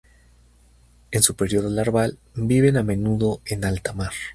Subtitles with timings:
[1.11, 4.13] En su periodo larval viven a menudo en alta mar.